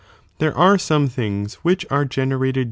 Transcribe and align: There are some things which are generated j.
There 0.39 0.57
are 0.57 0.79
some 0.79 1.09
things 1.09 1.53
which 1.61 1.85
are 1.91 2.05
generated 2.05 2.55
j. 2.55 2.59